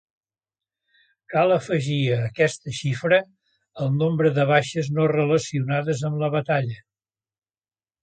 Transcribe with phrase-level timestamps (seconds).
[1.33, 3.21] Cal afegir a aquesta xifra
[3.85, 6.85] el nombre de baixes no relacionades amb la batalla.